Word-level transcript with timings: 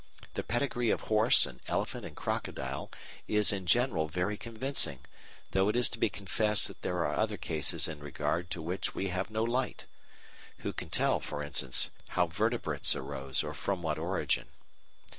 The 0.33 0.41
pedigree 0.41 0.89
of 0.89 1.01
horse 1.01 1.45
and 1.45 1.59
elephant 1.67 2.07
and 2.07 2.15
crocodile 2.15 2.89
is 3.27 3.53
in 3.53 3.67
general 3.67 4.07
very 4.07 4.35
convincing, 4.35 5.01
though 5.51 5.69
it 5.69 5.75
is 5.75 5.89
to 5.89 5.99
be 5.99 6.09
confessed 6.09 6.65
that 6.67 6.81
there 6.81 7.05
are 7.05 7.13
other 7.13 7.37
cases 7.37 7.87
in 7.87 7.99
regard 7.99 8.49
to 8.49 8.63
which 8.63 8.95
we 8.95 9.09
have 9.09 9.29
no 9.29 9.43
light. 9.43 9.85
Who 10.65 10.73
can 10.73 10.89
tell, 10.89 11.19
for 11.19 11.43
instance, 11.43 11.91
how 12.09 12.25
Vertebrates 12.25 12.95
arose 12.95 13.43
or 13.43 13.53
from 13.53 13.83
what 13.83 13.99
origin? 13.99 14.47